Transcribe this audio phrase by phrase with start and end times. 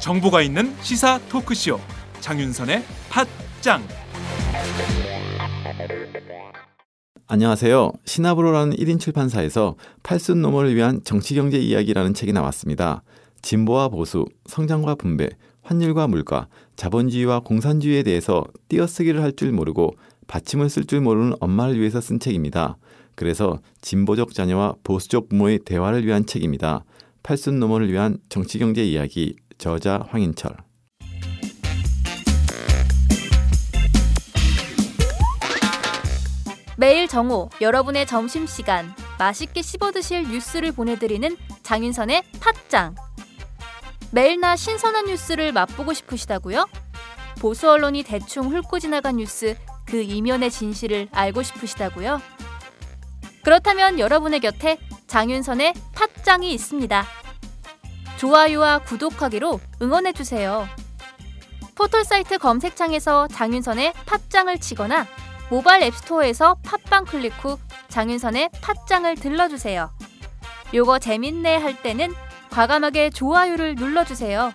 [0.00, 1.78] 정보가 있는 시사 토크쇼
[2.20, 3.82] 장윤선의 팟짱
[7.26, 7.92] 안녕하세요.
[8.06, 13.02] 시나브로라는 1인 출판사에서 팔순 노모를 위한 정치경제 이야기라는 책이 나왔습니다.
[13.42, 15.28] 진보와 보수, 성장과 분배,
[15.68, 19.92] 환율과 물가, 자본주의와 공산주의에 대해서 띄어쓰기를 할 줄 모르고
[20.26, 22.78] 받침을 쓸 줄 모르는 엄마를 위해서 쓴 책입니다.
[23.14, 26.84] 그래서 진보적 자녀와 보수적 부모의 대화를 위한 책입니다.
[27.22, 30.56] 팔순 노모를 위한 정치경제 이야기 저자 황인철
[36.78, 38.86] 매일 정오 여러분의 점심시간
[39.18, 42.94] 맛있게 씹어드실 뉴스를 보내드리는 장윤선의 팟짱
[44.10, 46.66] 매일나 신선한 뉴스를 맛보고 싶으시다고요?
[47.40, 52.20] 보수 언론이 대충 훑고 지나간 뉴스 그 이면의 진실을 알고 싶으시다고요?
[53.44, 57.06] 그렇다면 여러분의 곁에 장윤선의 팟짱이 있습니다.
[58.18, 60.68] 좋아요와 구독하기로 응원해주세요.
[61.74, 65.06] 포털사이트 검색창에서 장윤선의 팟짱을 치거나
[65.50, 69.90] 모바일 앱스토어에서 팟빵 클릭 후 장윤선의 팟짱을 들러주세요.
[70.74, 72.12] 요거 재밌네 할 때는
[72.50, 74.52] 과감하게 좋아요를 눌러주세요.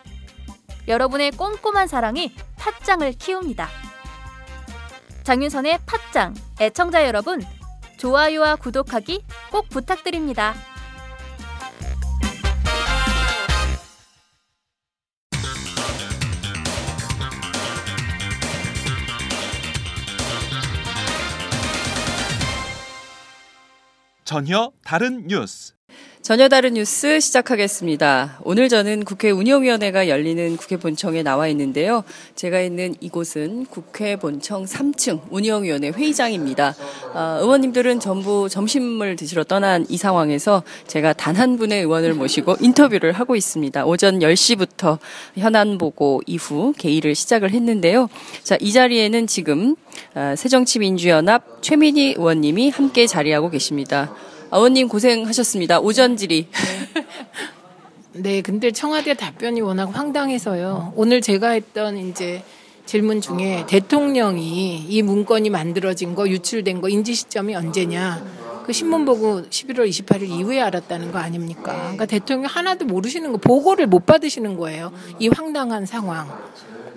[0.88, 3.68] 여러분의 꼼꼼한 사랑이 팟짱을 키웁니다.
[5.24, 7.42] 장윤선의 팟짱 애청자 여러분
[7.98, 10.54] 좋아요와 구독하기 꼭 부탁드립니다.
[24.26, 25.76] 전혀 다른 뉴스
[26.24, 28.40] 전혀 다른 뉴스 시작하겠습니다.
[28.46, 32.06] 오늘 저는 국회 운영위원회가 열리는 국회 본청에 나와 있는데요.
[32.36, 36.76] 제가 있는 이곳은 국회 본청 3층 운영위원회 회의장입니다.
[37.14, 43.12] 어, 의원님들은 전부 점심을 드시러 떠난 이 상황에서 제가 단 한 분의 의원을 모시고 인터뷰를
[43.12, 43.86] 하고 있습니다.
[43.86, 45.00] 오전 10시부터
[45.36, 48.08] 현안 보고 이후 개의를 시작을 했는데요.
[48.44, 49.76] 자, 이 자리에는 지금
[50.16, 54.16] 어, 새정치민주연합 최민희 의원님이 함께 자리하고 계십니다.
[54.54, 55.80] 아원님 고생하셨습니다.
[55.80, 56.46] 오전 질의.
[58.14, 60.94] 네, 근데 청와대 답변이 워낙 황당해서요.
[60.96, 62.44] 오늘 제가 했던 이제
[62.86, 68.24] 질문 중에 대통령이 이 문건이 만들어진 거, 유출된 거 인지 시점이 언제냐.
[68.64, 71.74] 그 신문 보고 11월 28일 이후에 알았다는 거 아닙니까?
[71.74, 74.92] 그러니까 대통령 하나도 모르시는 거, 보고를 못 받으시는 거예요.
[75.18, 76.30] 이 황당한 상황.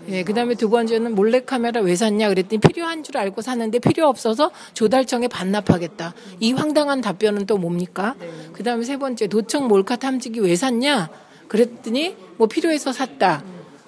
[0.09, 4.09] 예, 그 다음에 두 번째는 몰래 카메라 왜 샀냐 그랬더니 필요한 줄 알고 샀는데 필요
[4.09, 6.15] 없어서 조달청에 반납하겠다.
[6.41, 8.15] 이 황당한 답변은 또 뭡니까?
[8.53, 11.11] 그 다음에 세 번째 도청 몰카 탐지기 왜 샀냐?
[11.49, 13.43] 그랬더니 뭐 필요해서 샀다.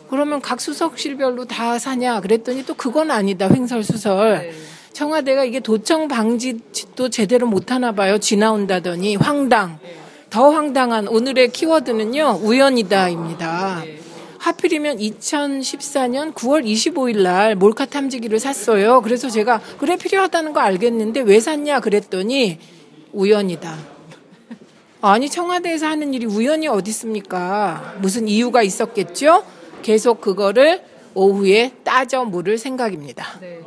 [0.09, 2.21] 그러면 각 수석실별로 다 사냐?
[2.21, 3.49] 그랬더니 또 그건 아니다.
[3.49, 4.53] 횡설수설.
[4.93, 8.19] 청와대가 이게 도청 방지도 제대로 못 하나 봐요.
[8.19, 9.79] 쥐 나온다더니 황당.
[10.31, 12.41] 더 황당한 오늘의 키워드는요.
[12.43, 13.85] 우연이다입니다.
[14.39, 19.03] 하필이면 2014년 9월 25일 날 몰카 탐지기를 샀어요.
[19.03, 22.59] 그래서 제가 그래 필요하다는 거 알겠는데 왜 샀냐 그랬더니
[23.13, 23.77] 우연이다.
[25.01, 27.95] 아니 청와대에서 하는 일이 우연이 어디 있습니까?
[28.01, 29.45] 무슨 이유가 있었겠죠?
[29.83, 30.83] 계속 그거를
[31.15, 33.39] 오후에 따져 물을 생각입니다.
[33.41, 33.61] 네.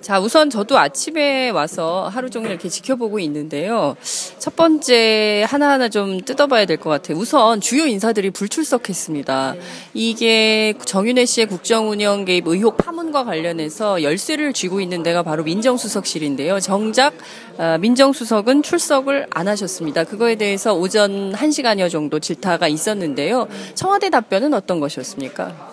[0.00, 3.96] 자, 우선 저도 아침에 와서 하루 종일 이렇게 지켜보고 있는데요.
[4.38, 7.18] 첫 번째 하나하나 좀 뜯어봐야 될 것 같아요.
[7.18, 9.56] 우선 주요 인사들이 불출석했습니다.
[9.94, 16.60] 이게 정윤혜 씨의 국정운영 개입 의혹 파문과 관련해서 열쇠를 쥐고 있는 데가 바로 민정수석실인데요.
[16.60, 17.14] 정작
[17.58, 20.04] 어, 민정수석은 출석을 안 하셨습니다.
[20.04, 23.48] 그거에 대해서 오전 1시간여 정도 질타가 있었는데요.
[23.74, 25.70] 청와대 답변은 어떤 것이었습니까?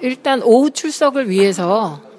[0.00, 2.09] 일단 오후 출석을 위해서 어,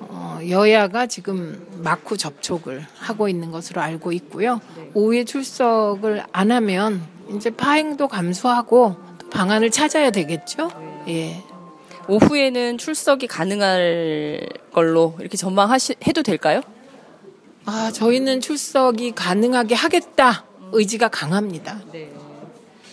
[0.50, 4.60] 여야가 지금 마쿠 접촉을 하고 있는 것으로 알고 있고요.
[4.94, 7.02] 오후에 출석을 안 하면
[7.36, 10.70] 이제 파행도 감소하고 또 방안을 찾아야 되겠죠.
[11.08, 11.42] 예.
[12.08, 16.62] 오후에는 출석이 가능할 걸로 이렇게 전망해도 될까요?
[17.66, 21.80] 아, 저희는 출석이 가능하게 하겠다 의지가 강합니다.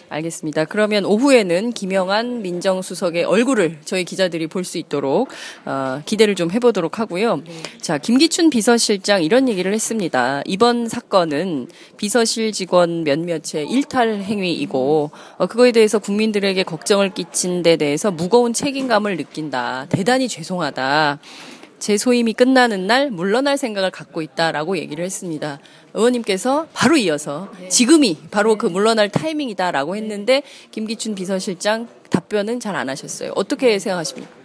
[0.08, 0.64] 알겠습니다.
[0.66, 5.28] 그러면 오후에는 김영한 민정수석의 얼굴을 저희 기자들이 볼 수 있도록
[5.64, 7.42] 어, 기대를 좀 해보도록 하고요.
[7.80, 10.42] 자, 김기춘 비서실장 이런 얘기를 했습니다.
[10.44, 18.10] 이번 사건은 비서실 직원 몇몇의 일탈 행위이고 어, 그거에 대해서 국민들에게 걱정을 끼친 데 대해서
[18.10, 19.86] 무거운 책임감을 느낀다.
[19.88, 21.18] 대단히 죄송하다.
[21.78, 25.60] 제 소임이 끝나는 날 물러날 생각을 갖고 있다라고 얘기를 했습니다.
[25.94, 33.32] 의원님께서 바로 이어서 지금이 바로 그 물러날 타이밍이다라고 했는데 김기춘 비서실장 답변은 잘 안 하셨어요.
[33.34, 34.38] 어떻게 생각하십니까?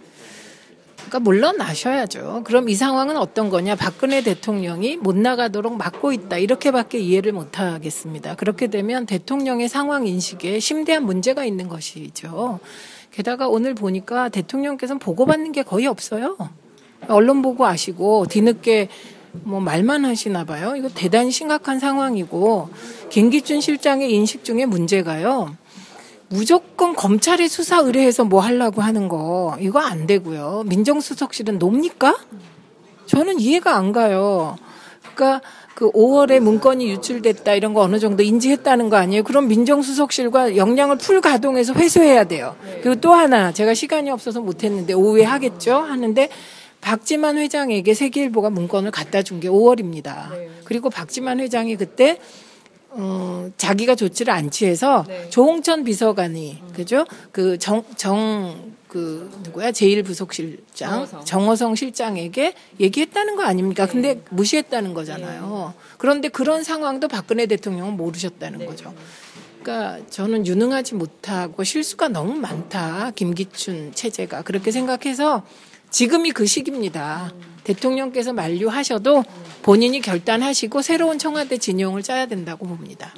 [0.96, 2.42] 그러니까 물러나셔야죠.
[2.44, 3.76] 그럼 이 상황은 어떤 거냐?
[3.76, 6.38] 박근혜 대통령이 못 나가도록 막고 있다.
[6.38, 8.34] 이렇게밖에 이해를 못 하겠습니다.
[8.34, 12.58] 그렇게 되면 대통령의 상황 인식에 심대한 문제가 있는 것이죠.
[13.12, 16.36] 게다가 오늘 보니까 대통령께서는 보고받는 게 거의 없어요.
[17.08, 18.88] 언론 보고 아시고 뒤늦게
[19.42, 20.74] 뭐 말만 하시나 봐요.
[20.76, 22.68] 이거 대단히 심각한 상황이고
[23.10, 25.56] 김기춘 실장의 인식 중에 문제가요.
[26.28, 30.64] 무조건 검찰에 수사 의뢰해서 뭐 하려고 하는 거 이거 안 되고요.
[30.66, 32.16] 민정수석실은 놉니까?
[33.06, 34.56] 저는 이해가 안 가요.
[35.14, 39.24] 그러니까 그 5월에 문건이 유출됐다 이런 거 어느 정도 인지했다는 거 아니에요?
[39.24, 42.56] 그럼 민정수석실과 역량을 풀 가동해서 회수해야 돼요.
[42.82, 46.28] 그리고 또 하나 제가 시간이 없어서 못했는데 오후에 하겠죠 하는데
[46.84, 50.30] 박지만 회장에게 세계일보가 문건을 갖다 준 게 5월입니다.
[50.64, 52.18] 그리고 박지만 회장이 그때
[52.90, 55.28] 어, 자기가 조치를 안 취해서 네.
[55.30, 57.04] 조홍천 비서관이 그죠?
[57.32, 61.24] 그 정 정 그 누구야 제일 부속실장 정호성.
[61.24, 63.86] 정호성 실장에게 얘기했다는 거 아닙니까?
[63.86, 65.74] 근데 무시했다는 거잖아요.
[65.98, 68.94] 그런데 그런 상황도 박근혜 대통령은 모르셨다는 거죠.
[69.64, 73.10] 그러니까 저는 유능하지 못하고 실수가 너무 많다.
[73.16, 75.42] 김기춘 체제가 그렇게 생각해서
[75.94, 77.32] 지금이 그 시기입니다.
[77.62, 79.22] 대통령께서 만류하셔도
[79.62, 83.14] 본인이 결단하시고 새로운 청와대 진영을 짜야 된다고 봅니다.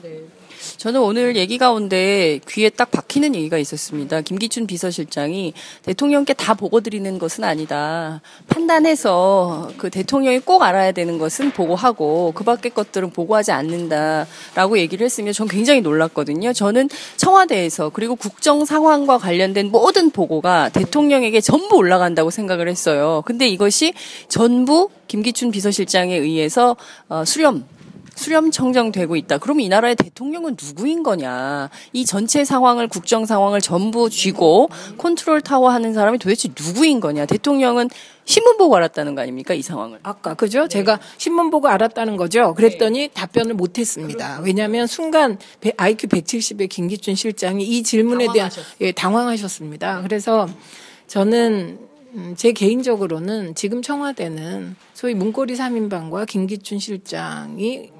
[0.87, 4.21] 저는 오늘 얘기 가운데 귀에 딱 박히는 얘기가 있었습니다.
[4.21, 5.53] 김기춘 비서실장이
[5.83, 8.21] 대통령께 다 보고 드리는 것은 아니다.
[8.47, 15.33] 판단해서 그 대통령이 꼭 알아야 되는 것은 보고하고 그 밖의 것들은 보고하지 않는다라고 얘기를 했으면
[15.33, 16.53] 전 굉장히 놀랐거든요.
[16.53, 23.25] 저는 청와대에서 그리고 국정 상황과 관련된 모든 보고가 대통령에게 전부 올라간다고 생각을 했어요.
[23.27, 23.93] 근데 이것이
[24.29, 26.77] 전부 김기춘 비서실장에 의해서
[27.09, 27.65] 어, 수렴
[28.17, 29.39] 수렴 청정되고 있다.
[29.39, 31.69] 그럼 이 나라의 대통령은 누구인 거냐?
[31.93, 37.27] 이 전체 상황을 국정 상황을 전부 쥐고 컨트롤 타워 하는 사람이 도대체 누구인 거냐?
[37.27, 37.91] 대통령은
[38.25, 39.55] 신문 보고 알았다는 거 아닙니까?
[39.55, 40.01] 이 상황을.
[40.03, 40.67] 아까 그죠?
[40.67, 42.55] 제가 신문 보고 알았다는 거죠.
[42.55, 44.41] 그랬더니 답변을 못했습니다.
[44.43, 50.01] 왜냐하면 순간 배- IQ 170의 김기춘 실장이 이 질문에 대한 예, 당황하셨습니다.
[50.03, 50.49] 그래서
[51.07, 51.79] 저는
[52.15, 57.91] 음, 제 개인적으로는 지금 청와대는 소위 문고리 3인방과 김기춘 실장이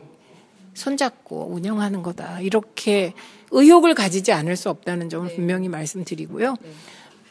[0.77, 2.41] 손잡고 운영하는 거다.
[2.41, 3.15] 이렇게
[3.51, 6.57] 의혹을 가지지 않을 수 없다는 점을 분명히 말씀드리고요.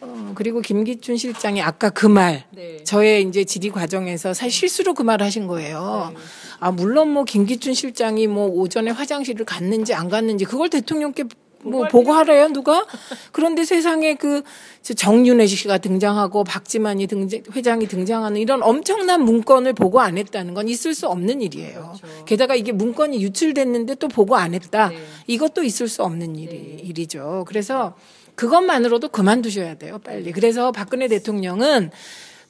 [0.02, 2.84] 어, 그리고 김기춘 실장이 아까 그 말, 네.
[2.84, 6.14] 저의 이제 질의 과정에서 사실 실수로 그 말을 하신 거예요.
[6.60, 11.26] 아, 물론 뭐 김기춘 실장이 뭐 오전에 화장실을 갔는지 안 갔는지 그걸 대통령께
[11.66, 12.86] 뭐 보고하래요, 누가?
[13.32, 14.44] 그런데 세상에 그
[14.84, 20.94] 정윤회 씨가 등장하고 박지만이 등장, 회장이 등장하는 이런 엄청난 문건을 보고 안 했다는 건 있을
[20.94, 21.96] 수 없는 일이에요.
[22.26, 24.92] 게다가 이게 문건이 유출됐는데 또 보고 안 했다.
[25.28, 27.46] 이것도 있을 수 없는 일이, 일이죠.
[27.48, 27.96] 그래서
[28.36, 30.32] 그것만으로도 그만두셔야 돼요, 빨리.
[30.32, 31.92] 그래서 박근혜 대통령은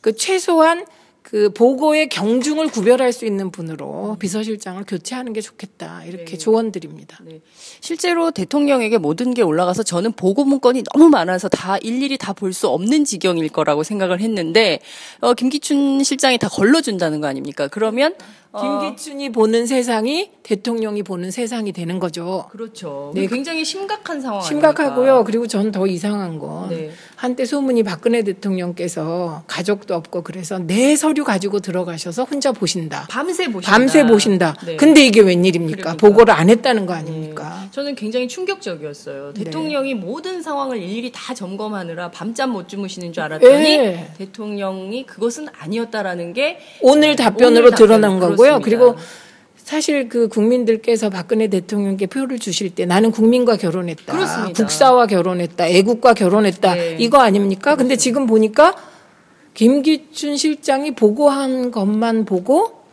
[0.01, 0.85] 그 최소한
[1.25, 6.03] 그 보고의 경중을 구별할 수 있는 분으로 비서실장을 교체하는 게 좋겠다.
[6.05, 7.17] 이렇게 조언드립니다.
[7.25, 7.41] 네.
[7.81, 12.67] 실제로 대통령에게 모든 게 올라가서 저는 보고 문건이 너무 많아서 다 일일이 다 볼 수
[12.67, 14.79] 없는 지경일 거라고 생각을 했는데
[15.19, 17.67] 어, 김기춘 실장이 다 걸러준다는 거 아닙니까?
[17.69, 22.45] 그러면 어, 김기춘이 보는 세상이 대통령이 보는 세상이 되는 거죠.
[22.51, 23.11] 그렇죠.
[23.13, 23.27] 네.
[23.27, 25.11] 굉장히 심각한 상황 심각하고요.
[25.11, 25.23] 아닙니까?
[25.23, 26.91] 그리고 전 더 이상한 건 네.
[27.17, 33.07] 한때 소문이 박근혜 대통령께서 가족도 없고 그래서 내 서류 가지고 들어가셔서 혼자 보신다.
[33.09, 33.71] 밤새 보신다.
[33.71, 34.55] 밤새 보신다.
[34.65, 34.75] 네.
[34.77, 35.77] 근데 이게 웬일입니까?
[35.81, 35.97] 그러니까.
[36.07, 37.67] 보고를 안 했다는 거 아닙니까?
[37.71, 39.33] 저는 굉장히 충격적이었어요.
[39.33, 39.43] 네.
[39.43, 44.07] 대통령이 모든 상황을 일일이 다 점검하느라 밤잠 못 주무시는 줄 알았더니 예.
[44.17, 48.44] 대통령이 그것은 아니었다라는 게 오늘 답변으로 오늘 드러난 거고요.
[48.53, 48.63] 그렇습니다.
[48.63, 48.95] 그리고
[49.57, 54.13] 사실 그 국민들께서 박근혜 대통령께 표를 주실 때 나는 국민과 결혼했다.
[54.13, 54.53] 그렇습니다.
[54.53, 55.67] 국사와 결혼했다.
[55.67, 56.75] 애국과 결혼했다.
[56.75, 56.97] 네.
[56.99, 57.75] 이거 아닙니까?
[57.75, 58.75] 근데 지금 보니까
[59.55, 62.84] 김기춘 실장이 보고한 것만 보고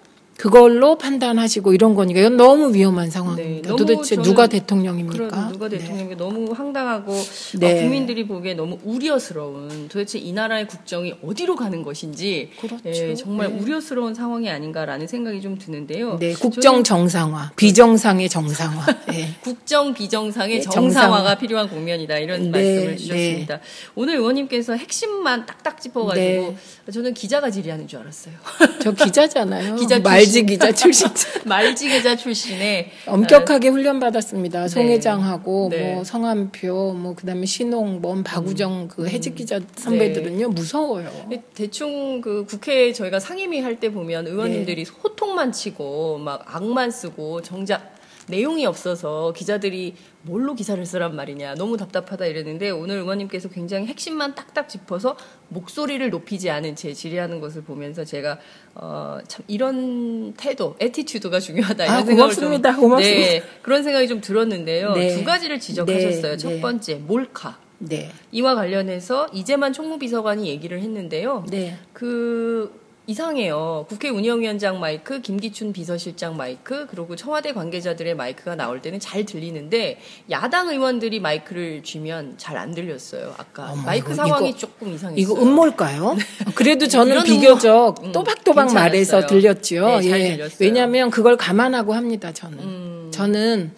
[0.42, 3.70] 그걸로 판단하시고 이런 거니까 이건 너무 위험한 상황입니다.
[3.70, 5.50] 네, 도대체 누가 대통령입니까?
[5.52, 5.78] 누가 네.
[5.78, 7.14] 대통령이 너무 황당하고
[7.60, 7.78] 네.
[7.78, 12.82] 어, 국민들이 보기에 너무 우려스러운 도대체 이 나라의 국정이 어디로 가는 것인지 그렇죠.
[12.86, 13.60] 예, 정말 네.
[13.60, 16.18] 우려스러운 상황이 아닌가라는 생각이 좀 드는데요.
[16.18, 18.86] 네, 국정 정상화, 비정상의 정상화.
[19.10, 19.28] 네.
[19.44, 21.34] 국정 비정상의 네, 정상화가 정상화.
[21.36, 23.60] 필요한 국면이다 이런 네, 말씀을 주셨습니다.
[23.94, 26.92] 오늘 의원님께서 핵심만 딱딱 짚어가지고 네.
[26.92, 28.34] 저는 기자가 질의하는 줄 알았어요.
[28.82, 29.76] 저 기자잖아요.
[29.78, 30.46] 기자 말지 출신.
[30.46, 31.08] 기자 출신.
[31.44, 34.68] 말지 기자 출신의 엄격하게 훈련 받았습니다.
[34.68, 35.94] 송 회장하고 네.
[35.94, 41.10] 뭐 성한표 뭐 그다음에 신홍범 박우정 그 해직 기자 선배들은요 무서워요.
[41.28, 44.92] 네, 대충 그 국회 저희가 상임위 할 때 보면 의원님들이 네.
[45.02, 47.94] 호통만 치고 막 악만 쓰고 정작
[48.32, 54.68] 내용이 없어서 기자들이 뭘로 기사를 쓰란 말이냐 너무 답답하다 이랬는데 오늘 의원님께서 굉장히 핵심만 딱딱
[54.68, 55.16] 짚어서
[55.48, 58.38] 목소리를 높이지 않은 채 질의하는 것을 보면서 제가
[58.74, 62.72] 어, 참 이런 태도, attitude가 중요하다 이런 아, 생각을 고맙습니다.
[62.72, 63.20] 좀 고맙습니다.
[63.20, 64.94] 네, 그런 생각이 좀 들었는데요.
[64.94, 65.14] 네.
[65.14, 66.32] 두 가지를 지적하셨어요.
[66.32, 66.60] 네, 첫 네.
[66.60, 67.58] 번째 몰카.
[67.78, 68.10] 네.
[68.30, 71.44] 이와 관련해서 이재만 총무비서관이 얘기를 했는데요.
[71.50, 71.76] 네.
[71.92, 72.81] 그
[73.16, 73.84] 이상해요.
[73.88, 79.98] 국회 운영위원장 마이크, 김기춘 비서실장 마이크, 그리고 청와대 관계자들의 마이크가 나올 때는 잘 들리는데
[80.30, 83.34] 야당 의원들이 마이크를 쥐면 잘 안 들렸어요.
[83.38, 85.20] 아까 어머, 마이크 이거- 상황이 이거- 조금 이상했어요.
[85.20, 86.16] 이거 음모일까요?
[86.54, 88.08] 그래도 저는 비교적 음모.
[88.08, 88.74] 음, 또박또박 괜찮았어요.
[88.74, 89.86] 말해서 들렸죠.
[90.00, 90.36] 네, 잘 예.
[90.36, 90.56] 들렸어요.
[90.60, 92.32] 왜냐하면 그걸 감안하고 합니다.
[92.32, 93.08] 저는 음.
[93.12, 93.72] 저는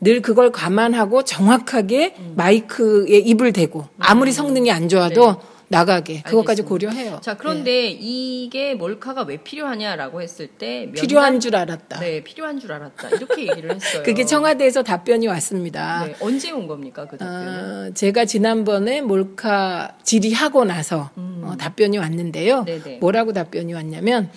[0.00, 2.32] 늘 그걸 감안하고 정확하게 음.
[2.36, 5.36] 마이크에 입을 대고 아무리 성능이 안 좋아도
[5.70, 6.68] 나가게 그것까지 알겠습니다.
[6.68, 7.20] 고려해요.
[7.20, 10.92] 자, 그런데 이게 몰카가 왜 필요하냐라고 했을 때 예.
[10.92, 12.00] 필요한 면담- 줄 알았다.
[12.00, 13.08] 네, 필요한 줄 알았다.
[13.10, 14.02] 이렇게 얘기를 했어요.
[14.02, 16.06] 그게 청와대에서 답변이 왔습니다.
[16.06, 17.06] 네, 언제 온 겁니까?
[17.06, 17.90] 그 답변은?
[17.90, 22.60] 어, 제가 지난번에 몰카 질의하고 나서 어, 답변이 왔는데요.
[22.60, 22.64] 음.
[22.64, 22.98] 네네.
[22.98, 24.30] 뭐라고 답변이 왔냐면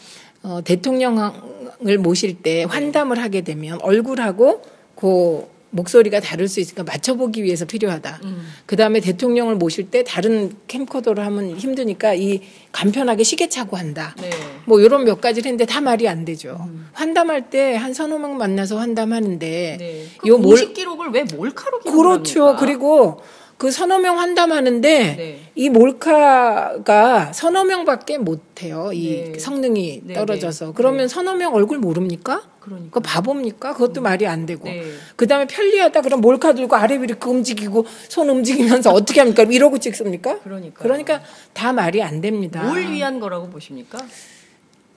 [0.44, 4.62] 어, 대통령을 모실 때 환담을 하게 되면 얼굴하고
[4.96, 8.20] 그 목소리가 다를 수 있으니까 맞춰보기 위해서 필요하다.
[8.24, 8.48] 음.
[8.66, 14.16] 그 다음에 대통령을 모실 때 다른 캠코더로 하면 힘드니까 이 간편하게 시계 차고 한다.
[14.22, 14.30] 네.
[14.66, 16.70] 뭐 이런 몇 가지를 했는데 다 말이 안 되죠.
[16.94, 20.02] 환담할 때 한 서너 명 만나서 환담하는데 네.
[20.04, 20.06] 예.
[20.28, 22.56] 요그 몰- 공식 기록을 왜 몰카로 기록을 그렇죠.
[22.60, 23.22] 그리고
[23.62, 25.40] 그 서너 명 환담하는데 네.
[25.54, 28.90] 이 몰카가 서너 명밖에 못 해요.
[28.92, 29.38] 이 네.
[29.38, 30.66] 성능이 네, 떨어져서.
[30.66, 30.72] 네.
[30.76, 32.42] 그러면 서너 명 얼굴 모릅니까?
[32.60, 32.90] 그러니까.
[32.90, 33.74] 그 바보입니까?
[33.74, 34.64] 그것도 말이 안 되고.
[34.64, 34.82] 네.
[35.16, 39.44] 그다음에 편리하다 그럼 몰카 들고 아래 위로 움직이고 손 움직이면서 어떻게 합니까?
[39.44, 40.40] 이러고 찍습니까?
[40.40, 40.82] 그러니까요.
[40.82, 41.22] 그러니까
[41.54, 42.64] 다 말이 안 됩니다.
[42.64, 44.00] 뭘 위한 거라고 보십니까?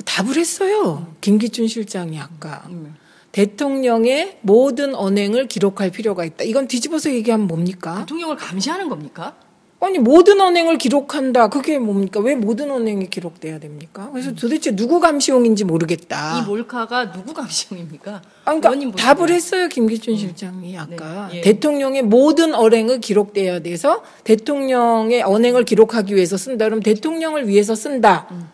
[0.07, 1.13] 답을 했어요.
[1.21, 2.63] 김기춘 실장이 아까.
[2.71, 2.97] 음.
[3.35, 6.45] 대통령의 모든 언행을 기록할 필요가 있다.
[6.45, 7.99] 이건 뒤집어서 얘기하면 뭡니까?
[7.99, 9.35] 대통령을 감시하는 겁니까?
[9.81, 11.49] 아니 모든 언행을 기록한다.
[11.49, 12.21] 그게 뭡니까?
[12.21, 14.09] 왜 모든 언행이 기록돼야 됩니까?
[14.13, 16.39] 그래서 도대체 누구 감시용인지 모르겠다.
[16.39, 18.23] 이 몰카가 누구 감시용입니까?
[18.45, 18.97] 아, 그러니까.
[18.97, 21.41] 답을 했어요 김기춘 실장이 아까 네, 예.
[21.41, 26.67] 대통령의 모든 언행을 기록돼야 돼서 대통령의 언행을 기록하기 위해서 쓴다.
[26.67, 28.29] 그럼 대통령을 위해서 쓴다.
[28.31, 28.49] 음.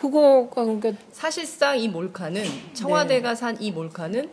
[0.00, 2.42] 그거가 그러니까 사실상 이 몰카는
[2.72, 4.28] 청와대가 산이 몰카는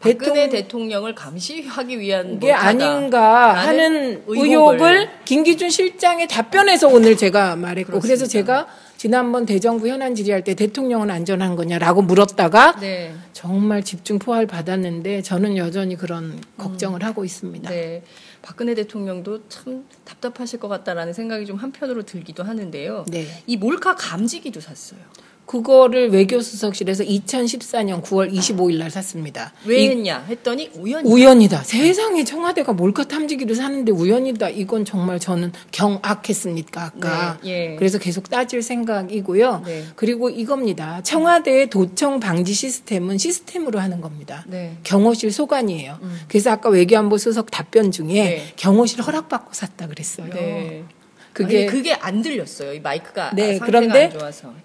[0.00, 7.56] 대통령- 박근혜 대통령 을 감시하기 위한 이게 아닌가 하는 의혹을 김기춘 실장의 답변에서 오늘 제가
[7.56, 8.28] 말했고 그래서 그렇습니다.
[8.28, 13.12] 제가 지난번 대정부 현안 질의할 때 대통령은 안전한 거냐라고 물었다가 네.
[13.34, 17.68] 정말 집중 포화를 받았는데 저는 여전히 그런 걱정을 하고 있습니다.
[17.68, 18.02] 네.
[18.44, 23.06] 박근혜 대통령도 참 답답하실 것 같다라는 생각이 좀 한편으로 들기도 하는데요.
[23.08, 23.26] 네.
[23.46, 25.00] 이 몰카 감지기도 샀어요.
[25.46, 29.52] 그거를 외교수석실에서 2014년 9월 25일 날 샀습니다.
[29.66, 31.62] 왜 이- 했냐 했더니 우연히 우연이다.
[31.64, 34.48] 세상에 청와대가 몰카 탐지기를 사는데 우연이다.
[34.50, 37.38] 이건 정말 저는 경악했습니까 아까.
[37.42, 37.76] 네, 예.
[37.76, 39.62] 그래서 계속 따질 생각이고요.
[39.66, 39.84] 네.
[39.96, 41.02] 그리고 이겁니다.
[41.02, 44.44] 청와대의 도청 방지 시스템은 시스템으로 하는 겁니다.
[44.48, 44.76] 네.
[44.84, 45.98] 경호실 소관이에요.
[46.28, 48.42] 그래서 아까 외교안보 수석 답변 중에 네.
[48.56, 50.30] 경호실 허락받고 샀다 그랬어요.
[51.34, 51.44] 네.
[51.44, 52.72] 그게 아니, 그게 안 들렸어요.
[52.74, 54.12] 이 마이크가 네, 그런데.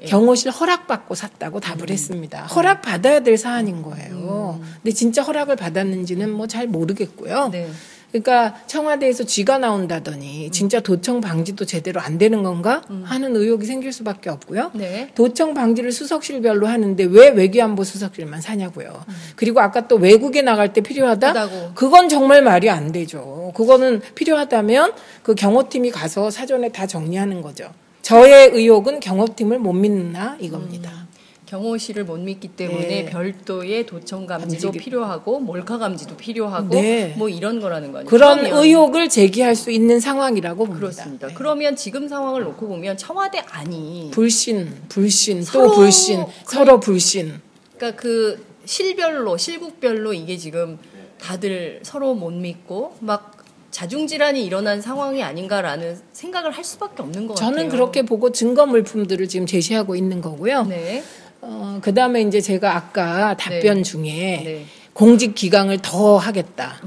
[0.01, 0.05] 예.
[0.05, 2.45] 경호실 허락받고 샀다고 답을 했습니다.
[2.45, 4.59] 허락 받아야 될 사안인 거예요.
[4.83, 7.49] 근데 진짜 허락을 받았는지는 뭐 잘 모르겠고요.
[7.51, 7.69] 네.
[8.11, 14.29] 그러니까 청와대에서 쥐가 나온다더니 진짜 도청 방지도 제대로 안 되는 건가 하는 의혹이 생길 수밖에
[14.29, 14.71] 없고요.
[14.73, 15.11] 네.
[15.15, 19.05] 도청 방지를 수석실별로 하는데 왜 외교안보 수석실만 사냐고요.
[19.35, 21.29] 그리고 아까 또 외국에 나갈 때 필요하다?
[21.29, 21.71] 하다고.
[21.75, 23.51] 그건 정말 말이 안 되죠.
[23.55, 27.69] 그거는 필요하다면 그 경호팀이 가서 사전에 다 정리하는 거죠.
[28.01, 31.08] 저의 의혹은 경호팀을 못 믿나 이겁니다.
[31.50, 33.06] 경호실을 못 믿기 때문에 네.
[33.06, 37.15] 별도의 도청 감지도 필요하고 몰카 감지도 필요하고 네.
[37.18, 40.79] 뭐 이런 거라는 거아니에요 그런 의혹을 제기할 수 있는 상황이라고 봅니다.
[40.79, 41.27] 그렇습니다.
[41.27, 41.34] 네.
[41.34, 47.41] 그러면 지금 상황을 놓고 보면 청와대 안이 불신, 불신, 서로 또 불신, 서로 불신.
[47.75, 50.77] 그러니까 그 실별로 실국별로 이게 지금
[51.20, 53.39] 다들 서로 못 믿고 막
[53.72, 57.56] 자중질환이 일어난 상황이 아닌가라는 생각을 할 수밖에 없는 것 같아요.
[57.56, 60.65] 저는 그렇게 보고 증거 물품들을 지금 제시하고 있는 거고요.
[60.65, 61.03] 네.
[61.41, 63.84] 어, 그 다음에 이제 제가 아까 답변 네.
[63.84, 64.65] 중에 네.
[64.93, 66.81] 공직 기강을 더 하겠다.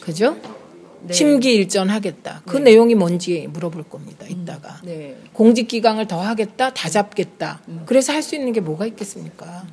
[0.00, 0.36] 그죠?
[1.04, 1.12] 네.
[1.14, 2.42] 심기 일전 하겠다.
[2.46, 4.26] 그 내용이 뭔지 물어볼 겁니다.
[4.28, 4.80] 이따가.
[4.84, 5.16] 네.
[5.32, 6.72] 공직 기강을 더 하겠다.
[6.74, 7.60] 다 잡겠다.
[7.68, 7.82] 음.
[7.86, 9.64] 그래서 할 수 있는 게 뭐가 있겠습니까?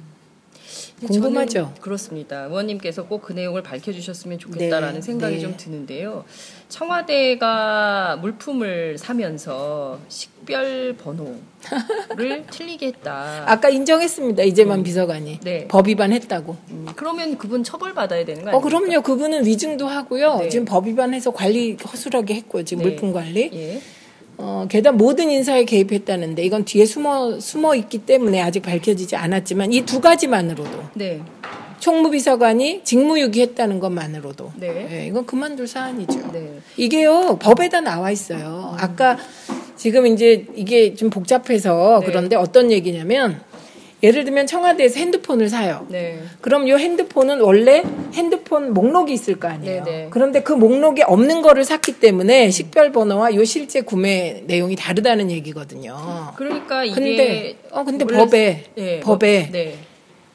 [1.07, 1.53] 궁금하죠?
[1.53, 2.45] 저는 그렇습니다.
[2.45, 5.41] 의원님께서 꼭 그 내용을 밝혀주셨으면 좋겠다라는 네, 생각이 네.
[5.41, 6.25] 좀 드는데요.
[6.67, 11.39] 청와대가 물품을 사면서 식별 번호를
[12.49, 13.43] 틀리게 했다.
[13.45, 14.43] 아까 인정했습니다.
[14.43, 15.67] 이재만 비서관이 네.
[15.67, 16.55] 법 위반했다고.
[16.71, 18.61] 음, 그러면 그분 처벌 받아야 되는 거 어?
[18.61, 19.01] 그럼요.
[19.01, 20.37] 그분은 위증도 하고요.
[20.39, 20.49] 네.
[20.49, 22.63] 지금 법 위반해서 관리 허술하게 했고요.
[22.63, 22.89] 지금 네.
[22.89, 23.49] 물품 관리.
[23.53, 23.81] 예.
[24.41, 29.81] 어, 게다가 모든 인사에 개입했다는데 이건 뒤에 숨어 숨어 있기 때문에 아직 밝혀지지 않았지만 이
[29.81, 31.21] 두 가지만으로도 네.
[31.79, 34.87] 총무비서관이 직무유기했다는 것만으로도 네.
[34.91, 36.31] 예, 이건 그만둘 사안이죠.
[36.31, 36.59] 네.
[36.77, 38.75] 이게요 법에다 나와 있어요.
[38.77, 39.17] 아까
[39.75, 42.05] 지금 이제 이게 좀 복잡해서 네.
[42.05, 43.41] 그런데 어떤 얘기냐면
[44.01, 45.85] 예를 들면 청와대에서 핸드폰을 사요.
[45.89, 46.19] 네.
[46.41, 49.83] 그럼 이 핸드폰은 원래 핸드폰 목록이 있을 거 아니에요.
[49.83, 50.07] 네네.
[50.11, 55.97] 그런데 그 목록에 없는 거를 샀기 때문에 식별 번호와 요 실제 구매 내용이 다르다는 얘기거든요.
[56.37, 59.75] 그러니까 이게 근데 어 근데 법에 예, 법에 법- 네.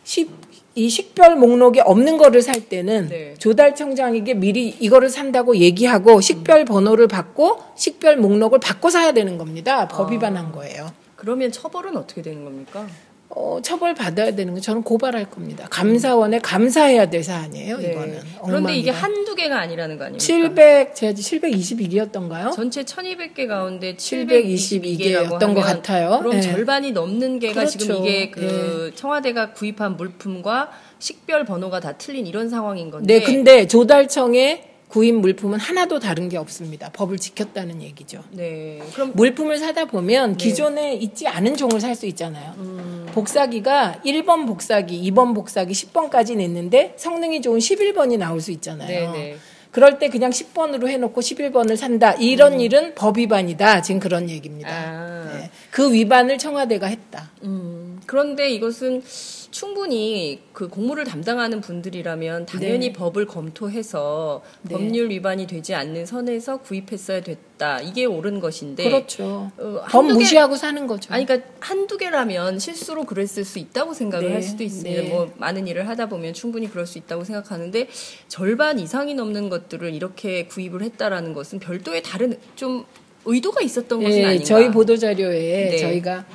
[0.04, 0.30] 식,
[0.74, 3.34] 이 식별 목록에 없는 거를 살 때는 네.
[3.38, 9.88] 조달청장에게 미리 이거를 산다고 얘기하고 식별 번호를 받고 식별 목록을 받고 사야 되는 겁니다.
[9.88, 10.12] 법 아.
[10.12, 10.88] 위반한 거예요.
[11.16, 12.86] 그러면 처벌은 어떻게 되는 겁니까?
[13.36, 15.66] 어, 처벌 받아야 되는 거 저는 고발할 겁니다.
[15.68, 17.78] 감사원에 감사해야 될 사안이에요.
[17.78, 17.90] 네.
[17.90, 18.20] 이거는.
[18.44, 18.90] 그런데 이게.
[18.90, 20.24] 한두 개가 아니라는 거 아닙니까?
[20.24, 22.52] 700 제가 721이었던가요?
[22.54, 26.18] 전체 1200개 가운데 722 722개라고 였던 것 같아요.
[26.20, 26.40] 그럼 네.
[26.40, 27.78] 절반이 넘는 개가 그렇죠.
[27.78, 33.18] 지금 이게 그 청와대가 구입한 물품과 식별 번호가 다 틀린 이런 상황인 건데.
[33.18, 36.88] 네, 근데 조달청의 구입 물품은 하나도 다른 게 없습니다.
[36.92, 38.22] 법을 지켰다는 얘기죠.
[38.30, 38.80] 네.
[38.92, 40.44] 그럼 물품을 사다 보면 네.
[40.44, 42.54] 기존에 있지 않은 종을 살 수 있잖아요.
[42.58, 43.06] 음.
[43.12, 49.12] 복사기가 1번 복사기, 2번 복사기, 10번까지는 있는데 성능이 좋은 11번이 나올 수 있잖아요.
[49.12, 49.36] 네, 네.
[49.72, 52.12] 그럴 때 그냥 10번으로 해놓고 11번을 산다.
[52.12, 53.82] 이런 일은 법 위반이다.
[53.82, 54.68] 지금 그런 얘기입니다.
[54.68, 55.28] 음.
[55.32, 55.36] 아.
[55.38, 55.50] 네.
[55.72, 57.32] 그 위반을 청와대가 했다.
[57.42, 59.02] 음, 그런데 이것은
[59.50, 62.92] 충분히 그 공무를 담당하는 분들이라면 당연히 네.
[62.92, 64.74] 법을 검토해서 네.
[64.74, 67.80] 법률 위반이 되지 않는 선에서 구입했어야 됐다.
[67.80, 68.82] 이게 옳은 것인데.
[68.82, 69.52] 그렇죠.
[69.56, 71.14] 어, 법 무시하고 사는 거죠.
[71.14, 75.02] 아니, 그러니까 한두 개라면 실수로 그랬을 수 있다고 생각을 네, 할 수도 있습니다.
[75.02, 75.08] 네.
[75.08, 77.88] 뭐 많은 일을 하다 보면 충분히 그럴 수 있다고 생각하는데
[78.26, 82.84] 절반 이상이 넘는 것들을 이렇게 구입을 했다라는 것은 별도의 다른 좀
[83.24, 84.44] 의도가 있었던 것은 예, 아닌가.
[84.44, 85.76] 저희 보도 자료에 네.
[85.78, 86.26] 저희가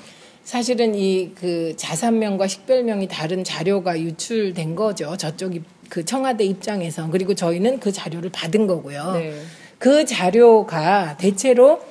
[0.43, 5.15] 사실은 이 그 자산명과 식별명이 다른 자료가 유출된 거죠.
[5.15, 9.11] 저쪽이 그 청와대 입장에서 그리고 저희는 그 자료를 받은 거고요.
[9.13, 9.33] 네.
[9.77, 11.81] 그 자료가 대체로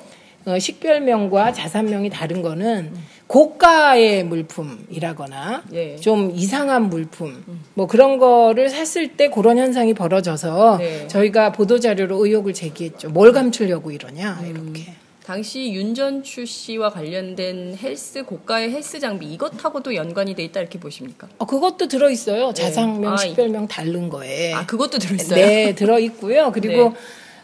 [0.45, 2.93] 어, 식별명과 자산명이 다른 거는
[3.27, 5.95] 고가의 물품이라거나 네.
[5.97, 7.43] 좀 이상한 물품
[7.75, 11.07] 뭐 그런 거를 샀을 때 그런 현상이 벌어져서 네.
[11.07, 13.09] 저희가 보도 자료로 의혹을 제기했죠.
[13.09, 14.93] 뭘 감추려고 이러냐 이렇게.
[15.29, 21.27] 당시 윤전추 씨와 관련된 헬스 고가의 헬스 장비 이것하고도 연관이 돼 있다 이렇게 보십니까?
[21.37, 22.51] 어, 그것도 들어 있어요.
[22.51, 24.53] 자상명, 아, 식별명 다른 거에.
[24.53, 25.35] 아 그것도 들어 있어요.
[25.35, 26.51] 네, 들어 있고요.
[26.51, 26.95] 그리고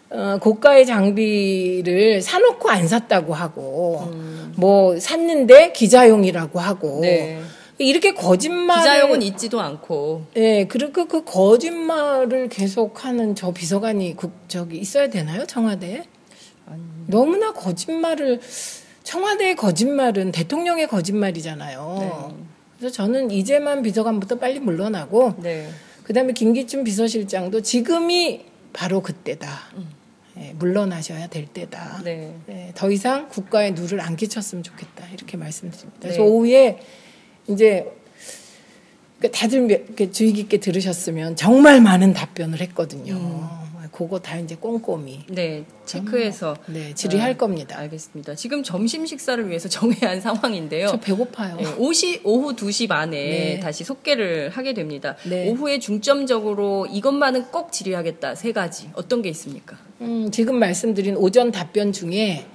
[0.09, 4.11] 어, 고가의 장비를 사놓고 안 샀다고 하고,
[4.55, 7.39] 뭐 샀는데 기자용이라고 하고, 네.
[7.77, 8.79] 이렇게 거짓말.
[8.79, 10.25] 기자용은 있지도 않고.
[10.33, 16.05] 네, 그리고 그 거짓말을 계속하는 저 비서관이 국 저기 있어야 되나요 청와대에?
[17.07, 18.39] 너무나 거짓말을
[19.03, 22.35] 청와대의 거짓말은 대통령의 거짓말이잖아요.
[22.77, 25.69] 그래서 저는 이재만 비서관부터 빨리 물러나고 네.
[26.03, 29.49] 그다음에 김기춘 비서실장도 지금이 바로 그때다.
[30.37, 32.01] 예, 물러나셔야 될 때다.
[32.03, 32.35] 네.
[32.45, 35.07] 네, 더 이상 국가에 누를 안 끼쳤으면 좋겠다.
[35.13, 35.97] 이렇게 말씀드립니다.
[36.01, 36.27] 그래서 네.
[36.27, 36.79] 오후에
[37.47, 37.89] 이제
[39.21, 43.13] 그 다들 주의 깊게 들으셨으면 정말 많은 답변을 했거든요.
[43.13, 43.64] 음.
[43.95, 45.63] 그거 다 이제 꼼꼼히 네.
[45.85, 47.77] 체크해서 네, 질의할 아, 겁니다.
[47.79, 48.35] 알겠습니다.
[48.35, 50.87] 지금 점심 식사를 위해서 정해야 한 상황인데요.
[50.87, 51.55] 저 배고파요.
[51.55, 53.59] 네, 오시, 오후 2시 반에 네.
[53.61, 55.15] 다시 속개를 하게 됩니다.
[55.23, 55.49] 네.
[55.49, 58.35] 오후에 중점적으로 이것만은 꼭 질의하겠다.
[58.35, 58.89] 세 가지.
[58.95, 59.77] 어떤 게 있습니까?
[60.01, 62.45] 음, 지금 말씀드린 오전 답변 중에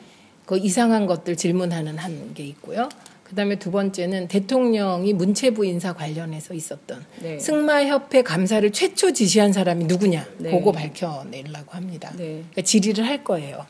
[0.44, 2.88] 그 이상한 것들 질문하는 한 게 있고요.
[3.31, 7.38] 그다음에 두 번째는 대통령이 문체부 인사 관련해서 있었던 네.
[7.38, 10.51] 승마협회 감사를 최초 지시한 사람이 누구냐 네.
[10.51, 12.11] 그거 밝혀내려고 합니다.
[12.16, 12.43] 네.
[12.51, 13.64] 그러니까 질의를 할 거예요.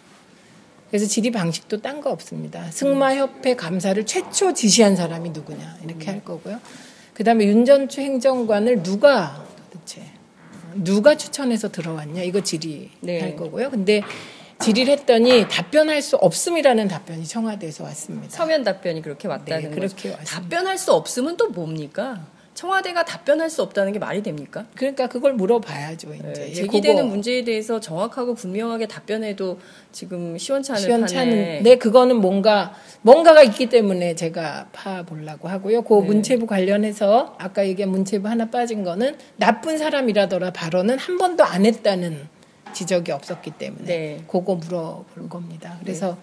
[0.88, 2.70] 그래서 질의 방식도 딴 거 없습니다.
[2.70, 6.58] 승마협회 감사를 최초 지시한 사람이 누구냐 이렇게 할 거고요.
[7.12, 10.02] 그다음에 윤전추 행정관을 누가 도대체
[10.74, 13.36] 누가 추천해서 들어왔냐 이거 질의할 네.
[13.36, 13.68] 거고요.
[13.68, 14.02] 근데
[14.60, 18.28] 질의를 했더니 답변할 수 없음이라는 답변이 청와대에서 왔습니다.
[18.30, 19.80] 서면 답변이 그렇게 왔다는 네, 거죠.
[19.80, 20.40] 그렇게 왔습니다.
[20.40, 22.20] 답변할 수 없으면 또 뭡니까?
[22.52, 24.66] 청와대가 답변할 수 없다는 게 말이 됩니까?
[24.74, 26.12] 그러니까 그걸 물어봐야죠.
[26.12, 29.58] 이제 네, 예, 제기되는 문제에 대해서 정확하고 분명하게 답변해도
[29.92, 31.06] 지금 시원찮은.
[31.06, 35.82] 판에 네, 그거는 뭔가 뭔가가 있기 때문에 제가 파 보려고 하고요.
[35.82, 36.06] 그 네.
[36.06, 42.28] 문체부 관련해서 아까 얘기한 문체부 하나 빠진 거는 나쁜 사람이라더라 발언은 한 번도 안 했다는
[42.72, 44.24] 지적이 없었기 때문에 네.
[44.26, 45.78] 그거 물어볼 겁니다.
[45.80, 46.16] 그래서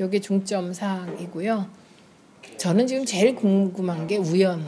[0.00, 1.66] 이게 중점 사항이고요.
[2.56, 4.64] 저는 지금 제일 궁금한 게 우연.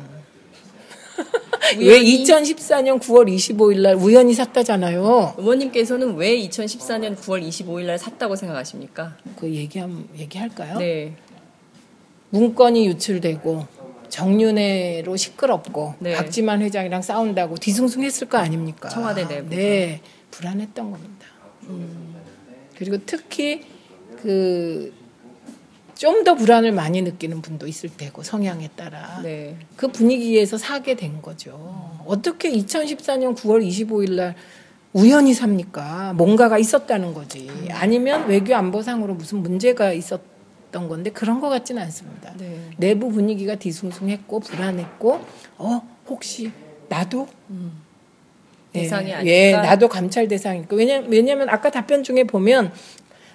[1.78, 2.22] 왜 우연히?
[2.24, 5.34] 2014년 9월 25일 날 우연히 샀다잖아요.
[5.36, 9.16] 의원님께서는 왜 2014년 9월 25일 날 샀다고 생각하십니까?
[9.36, 10.78] 그 얘기함 얘기할까요?
[10.78, 11.16] 네.
[12.30, 13.66] 문건이 유출되고
[14.08, 16.14] 정윤회로 시끄럽고 네.
[16.14, 18.88] 박지만 회장이랑 싸운다고 뒤숭숭했을 거 아닙니까?
[18.88, 19.48] 청와대 내부에서.
[19.50, 20.00] 네,
[20.36, 21.26] 불안했던 겁니다.
[22.76, 23.64] 그리고 특히
[24.22, 24.92] 그
[25.96, 29.56] 좀 더 불안을 많이 느끼는 분도 있을 테고 성향에 따라 네.
[29.76, 32.00] 그 분위기에서 사게 된 거죠.
[32.06, 34.34] 어떻게 2014년 9월 25일 날
[34.92, 36.12] 우연히 삽니까?
[36.14, 37.50] 뭔가가 있었다는 거지.
[37.70, 42.34] 아니면 외교 안보상으로 무슨 문제가 있었던 건데 그런 것 같지는 않습니다.
[42.36, 42.70] 네.
[42.76, 45.20] 내부 분위기가 뒤숭숭했고 불안했고
[45.56, 46.52] 어 혹시
[46.90, 47.54] 나도 예,
[48.82, 49.30] 대상이 아닐까?
[49.30, 52.72] 예, 나도 감찰 대상이니까 왜냐 왜냐면 아까 답변 중에 보면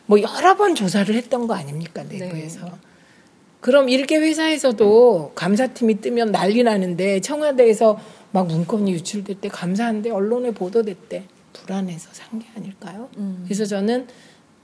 [0.06, 2.68] 뭐 여러 번 조사를 했던 거 아닙니까 내부에서.
[3.60, 8.00] 그럼 일개 회사에서도 감사팀이 뜨면 난리 나는데 청와대에서
[8.32, 11.24] 막 문건이 유출될 때 감사한데 언론에 보도됐대
[11.54, 13.10] 불안해서 산 게 아닐까요?
[13.18, 13.42] 음.
[13.44, 14.08] 그래서 저는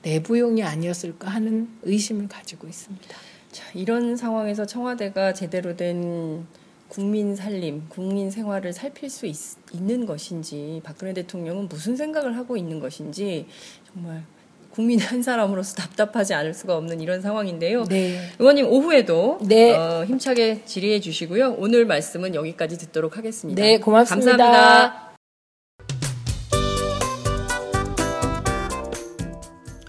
[0.02, 3.08] 내부용이 아니었을까 하는 의심을 가지고 있습니다.
[3.52, 6.46] 자, 이런 상황에서 청와대가 제대로 된
[6.88, 9.36] 국민 살림, 국민 생활을 살필 수 있,
[9.74, 13.48] 는 것인지 박근혜 대통령은 무슨 생각을 하고 있는 것인지
[13.94, 14.24] 정말
[14.72, 17.86] 국민 한 사람으로서 답답하지 않을 수가 없는 이런 상황인데요.
[17.86, 18.20] 네.
[18.40, 19.76] 의원님 오후에도 네.
[19.76, 21.56] 어, 힘차게 질의해 주시고요.
[21.58, 23.62] 오늘 말씀은 여기까지 듣도록 하겠습니다.
[23.62, 24.38] 네, 고맙습니다.
[24.38, 25.08] 감사합니다.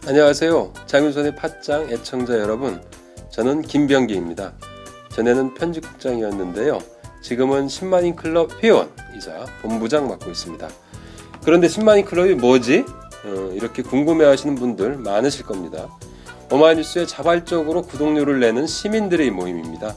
[0.06, 0.72] 안녕하세요.
[0.86, 2.80] 장윤선의 팟짱 애청자 여러분.
[3.30, 4.54] 저는 김병기입니다.
[5.12, 6.78] 전에는 편집국장이었는데요.
[7.22, 10.68] 지금은 10만인 클럽 회원이자 본부장 맡고 있습니다.
[11.44, 12.84] 그런데 10만인 클럽이 뭐지?
[13.24, 15.88] 어, 이렇게 궁금해 하시는 분들 많으실 겁니다.
[16.50, 19.94] 오마이뉴스에 자발적으로 구독료를 내는 시민들의 모임입니다.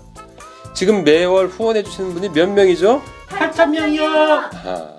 [0.74, 3.02] 지금 매월 후원해 주시는 분이 몇 명이죠?
[3.30, 4.04] 8천 명이요.
[4.06, 4.94] 아,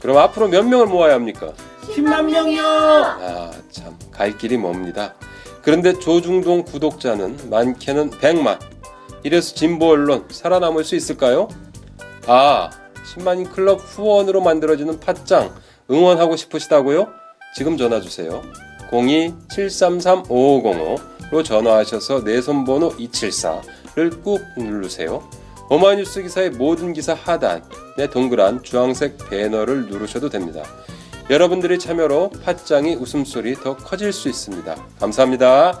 [0.00, 1.52] 그럼 앞으로 몇 명을 모아야 합니까?
[1.82, 2.62] 10만 명이요.
[2.64, 5.14] 아, 참, 갈 길이 멉니다.
[5.62, 8.58] 그런데 조중동 구독자는 많게는 100만.
[9.22, 11.48] 이래서 진보 언론 살아남을 수 있을까요?
[12.26, 12.70] 아,
[13.14, 15.54] 10만인 클럽 후원으로 만들어지는 팟짱
[15.90, 17.08] 응원하고 싶으시다고요?
[17.54, 18.42] 지금 전화 주세요.
[18.90, 25.28] 02-733-5505로 전화하셔서 내 손번호 274를 꾹 누르세요.
[25.70, 30.62] 오마이뉴스 기사의 모든 기사 하단에 동그란 주황색 배너를 누르셔도 됩니다.
[31.30, 34.74] 여러분들의 참여로 팟짱이 웃음소리 더 커질 수 있습니다.
[35.00, 35.80] 감사합니다.